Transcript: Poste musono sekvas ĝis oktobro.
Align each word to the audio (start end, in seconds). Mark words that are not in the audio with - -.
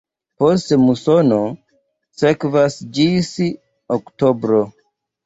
Poste 0.43 0.77
musono 0.85 1.37
sekvas 2.21 2.79
ĝis 2.97 3.29
oktobro. 3.99 4.65